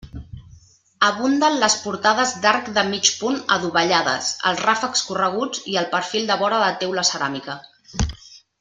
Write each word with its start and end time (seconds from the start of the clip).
Abunden 1.07 1.57
les 1.63 1.75
portades 1.83 2.31
d'arc 2.45 2.71
de 2.77 2.85
mig 2.87 3.11
punt 3.19 3.37
adovellades, 3.57 4.31
els 4.53 4.65
ràfecs 4.69 5.05
correguts 5.11 5.63
i 5.75 5.79
el 5.83 5.91
perfil 5.95 6.27
de 6.33 6.39
vora 6.45 6.63
de 6.67 6.73
teula 6.85 7.05
ceràmica. 7.13 7.61